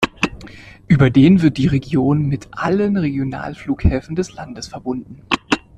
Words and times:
Über 0.87 1.11
den 1.11 1.43
wird 1.43 1.59
die 1.59 1.67
Region 1.67 2.23
mit 2.25 2.47
allen 2.53 2.97
Regionalflughäfen 2.97 4.15
des 4.15 4.33
Landes 4.33 4.67
verbunden. 4.67 5.21